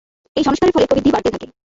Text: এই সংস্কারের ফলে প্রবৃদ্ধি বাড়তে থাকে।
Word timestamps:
এই 0.35 0.43
সংস্কারের 0.43 0.73
ফলে 0.73 0.87
প্রবৃদ্ধি 0.87 1.11
বাড়তে 1.13 1.29
থাকে। 1.31 1.47